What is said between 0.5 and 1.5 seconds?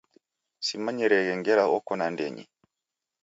Simanyireghe